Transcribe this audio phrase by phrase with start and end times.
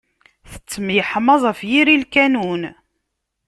[0.51, 2.63] Tettemyeḥmaẓ ɣef yiri lkanun.